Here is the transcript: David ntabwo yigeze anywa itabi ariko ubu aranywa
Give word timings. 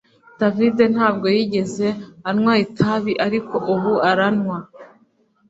David 0.39 0.77
ntabwo 0.95 1.25
yigeze 1.35 1.87
anywa 2.29 2.53
itabi 2.65 3.13
ariko 3.25 3.55
ubu 3.73 3.91
aranywa 4.09 4.57